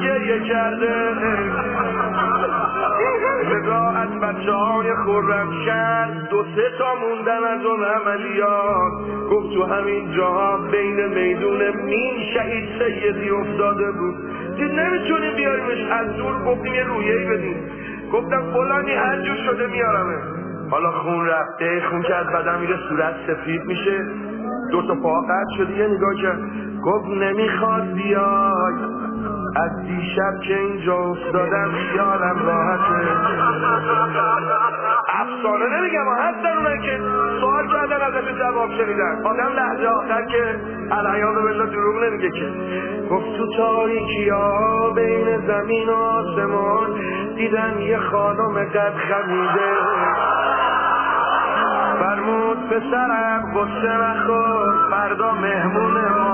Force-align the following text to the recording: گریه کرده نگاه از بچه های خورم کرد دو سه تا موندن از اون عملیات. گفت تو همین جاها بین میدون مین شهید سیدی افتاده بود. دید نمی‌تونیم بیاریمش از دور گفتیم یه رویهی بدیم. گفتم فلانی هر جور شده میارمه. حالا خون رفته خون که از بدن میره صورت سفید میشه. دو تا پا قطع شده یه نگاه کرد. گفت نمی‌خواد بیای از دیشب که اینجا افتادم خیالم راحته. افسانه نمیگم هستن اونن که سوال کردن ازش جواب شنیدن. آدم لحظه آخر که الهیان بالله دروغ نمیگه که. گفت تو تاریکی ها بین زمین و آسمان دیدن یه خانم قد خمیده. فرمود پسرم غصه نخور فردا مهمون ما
گریه 0.00 0.40
کرده 0.40 0.94
نگاه 3.54 3.98
از 4.00 4.20
بچه 4.20 4.52
های 4.52 4.94
خورم 4.94 5.48
کرد 5.66 6.28
دو 6.30 6.44
سه 6.56 6.70
تا 6.78 6.94
موندن 6.94 7.44
از 7.44 7.66
اون 7.66 7.84
عملیات. 7.84 8.92
گفت 9.30 9.54
تو 9.54 9.64
همین 9.64 10.12
جاها 10.12 10.56
بین 10.56 11.06
میدون 11.06 11.70
مین 11.84 12.14
شهید 12.34 12.68
سیدی 12.78 13.30
افتاده 13.30 13.92
بود. 13.92 14.14
دید 14.56 14.72
نمی‌تونیم 14.72 15.36
بیاریمش 15.36 15.90
از 15.90 16.16
دور 16.16 16.44
گفتیم 16.44 16.74
یه 16.74 16.82
رویهی 16.82 17.24
بدیم. 17.24 17.56
گفتم 18.12 18.52
فلانی 18.52 18.92
هر 18.92 19.20
جور 19.22 19.36
شده 19.36 19.66
میارمه. 19.66 20.16
حالا 20.70 20.90
خون 20.90 21.26
رفته 21.26 21.82
خون 21.90 22.02
که 22.02 22.14
از 22.14 22.26
بدن 22.26 22.58
میره 22.60 22.76
صورت 22.88 23.14
سفید 23.26 23.64
میشه. 23.64 24.06
دو 24.72 24.82
تا 24.86 24.94
پا 24.94 25.20
قطع 25.20 25.56
شده 25.56 25.78
یه 25.78 25.86
نگاه 25.86 26.14
کرد. 26.14 26.40
گفت 26.86 27.06
نمی‌خواد 27.08 27.82
بیای 27.82 28.74
از 29.56 29.70
دیشب 29.86 30.40
که 30.48 30.58
اینجا 30.58 30.94
افتادم 30.94 31.70
خیالم 31.92 32.46
راحته. 32.46 33.08
افسانه 35.08 35.78
نمیگم 35.78 36.04
هستن 36.18 36.56
اونن 36.56 36.82
که 36.82 37.00
سوال 37.40 37.68
کردن 37.68 38.02
ازش 38.02 38.38
جواب 38.38 38.70
شنیدن. 38.70 39.22
آدم 39.24 39.52
لحظه 39.56 39.86
آخر 39.86 40.24
که 40.24 40.60
الهیان 40.90 41.34
بالله 41.34 41.66
دروغ 41.66 42.04
نمیگه 42.04 42.30
که. 42.30 42.46
گفت 43.10 43.36
تو 43.36 43.56
تاریکی 43.56 44.28
ها 44.28 44.90
بین 44.90 45.46
زمین 45.46 45.88
و 45.88 45.94
آسمان 45.94 46.90
دیدن 47.36 47.78
یه 47.78 47.98
خانم 47.98 48.64
قد 48.64 48.94
خمیده. 48.96 49.72
فرمود 52.00 52.68
پسرم 52.68 53.52
غصه 53.54 53.96
نخور 53.96 54.74
فردا 54.90 55.32
مهمون 55.32 56.08
ما 56.08 56.25